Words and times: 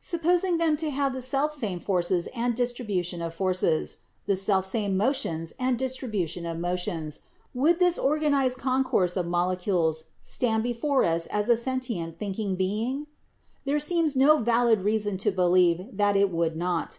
Supposing 0.00 0.58
them 0.58 0.76
to 0.78 0.90
have 0.90 1.12
the 1.12 1.20
30 1.20 1.20
BIOLOGY 1.22 1.26
selfsame 1.28 1.78
forces 1.78 2.26
and 2.34 2.56
distribution 2.56 3.22
of 3.22 3.32
forces, 3.34 3.98
the 4.26 4.34
selfsame 4.34 4.96
motions 4.96 5.52
and 5.60 5.78
distribution 5.78 6.44
of 6.44 6.58
motions— 6.58 7.20
would 7.54 7.78
this 7.78 7.96
organized 7.96 8.58
concourse 8.58 9.16
of 9.16 9.28
molecules 9.28 10.06
stand 10.20 10.64
before 10.64 11.04
us 11.04 11.26
as 11.26 11.48
a 11.48 11.56
sentient 11.56 12.18
think 12.18 12.40
ing 12.40 12.56
being? 12.56 13.06
There 13.64 13.78
seems 13.78 14.16
no 14.16 14.38
valid 14.38 14.80
reason 14.80 15.16
to 15.18 15.30
believe 15.30 15.82
that 15.96 16.16
it 16.16 16.32
would 16.32 16.56
not. 16.56 16.98